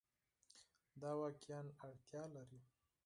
[1.01, 2.59] دا واقعیا اړتیا لري